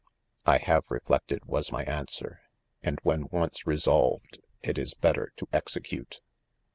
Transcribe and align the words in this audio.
I 0.47 0.57
have 0.57 0.85
reflected, 0.89 1.45
was 1.45 1.71
my 1.71 1.83
answer, 1.83 2.41
and 2.81 2.97
when 3.03 3.27
once 3.31 3.67
resolved 3.67 4.39
it 4.63 4.79
is 4.79 4.95
better 4.95 5.31
to 5.35 5.47
execute. 5.53 6.21